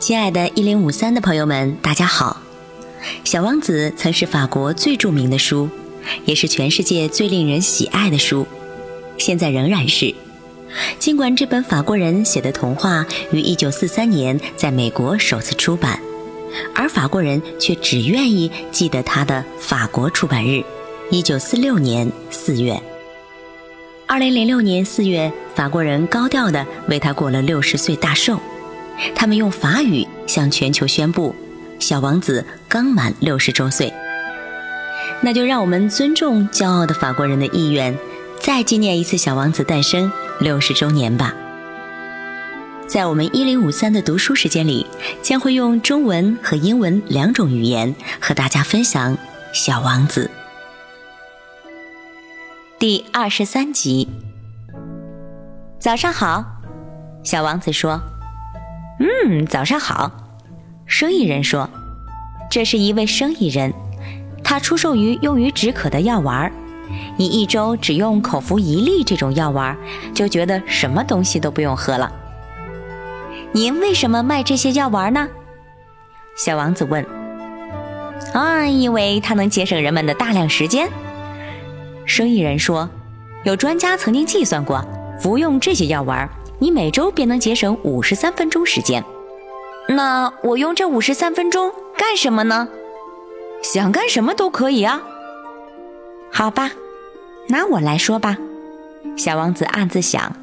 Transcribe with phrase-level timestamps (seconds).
[0.00, 2.40] 亲爱的一零五三的朋友们，大家好！
[3.22, 5.68] 《小王子》曾是法国最著名的书，
[6.24, 8.46] 也是全世界最令人喜爱的书，
[9.18, 10.14] 现在仍然是。
[10.98, 16.00] 尽管这本法国人写的童话于一九四三年在美国首次出版，
[16.74, 20.64] 而法国人却只愿意记得它的法国出版日——
[21.12, 22.80] 一九四六年四月。
[24.06, 28.40] 二零零六年四月，法国人高调地为他过了六十岁大寿。
[29.14, 31.34] 他们用法语向全球宣布，
[31.78, 33.92] 小王子刚满六十周岁。
[35.22, 37.96] 那就让我们尊重骄傲的法国人的意愿，
[38.40, 40.10] 再纪念一次小王子诞生
[40.40, 41.34] 六十周年吧。
[42.86, 44.86] 在我们一零五三的读书时间里，
[45.22, 49.16] 将会用中文和英文两种语言和大家分享
[49.52, 50.30] 《小王子》
[52.78, 54.08] 第二十三集。
[55.78, 56.44] 早上好，
[57.22, 58.00] 小王子说。
[59.00, 60.12] 嗯，早上好。
[60.84, 61.70] 生意人说
[62.50, 63.72] ：“这是一位生意人，
[64.44, 66.52] 他出售于用于止渴的药丸。
[67.16, 69.74] 你一周只用口服一粒这种药丸，
[70.12, 72.12] 就觉得什么东西都不用喝了。
[73.52, 75.26] 您为什么卖这些药丸呢？”
[76.36, 77.02] 小王子问。
[78.34, 80.90] “啊，因为它能节省人们的大量时间。”
[82.04, 82.90] 生意人说
[83.44, 84.84] ：“有专家曾经计算过，
[85.18, 86.28] 服用这些药丸。”
[86.62, 89.02] 你每周便能节省五十三分钟时间，
[89.88, 92.68] 那我用这五十三分钟干什么呢？
[93.62, 95.00] 想干什么都可以啊。
[96.30, 96.70] 好吧，
[97.48, 98.36] 拿我来说吧。
[99.16, 100.36] 小王子暗自想：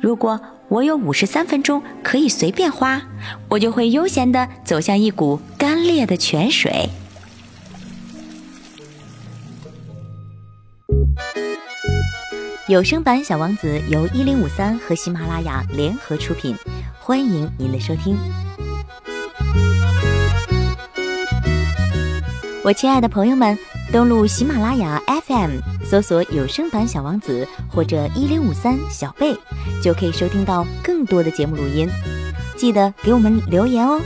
[0.00, 3.02] 如果我有五十三分钟可以随便花，
[3.50, 6.88] 我就会悠闲地走向一股干裂的泉水。
[12.70, 16.54] 有声版《小王子》由一零五三和喜马拉雅联合出品，
[17.00, 18.16] 欢迎您的收听。
[22.62, 23.58] 我亲爱的朋友们，
[23.90, 29.36] 登录喜马拉雅 FM，搜索“有声版小王子”或者“一零五三小贝”，
[29.82, 31.88] 就可以收听到更多的节目录音。
[32.56, 34.00] 记得给我们留言哦。